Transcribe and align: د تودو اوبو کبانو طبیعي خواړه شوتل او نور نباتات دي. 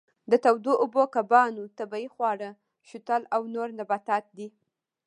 د 0.31 0.33
تودو 0.43 0.73
اوبو 0.83 1.03
کبانو 1.15 1.63
طبیعي 1.79 2.07
خواړه 2.15 2.49
شوتل 2.89 3.21
او 3.35 3.41
نور 3.55 3.67
نباتات 3.79 4.25
دي. 4.37 4.47